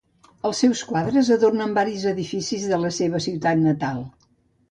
Els 0.47 0.61
seus 0.63 0.79
quadres 0.91 1.29
adornen 1.35 1.75
varis 1.75 1.99
dels 2.07 2.13
edificis 2.13 2.65
de 2.71 2.79
la 2.85 2.91
seva 2.97 3.23
ciutat 3.29 3.63
natal. 3.67 4.01